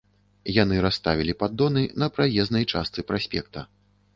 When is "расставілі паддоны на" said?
0.85-2.09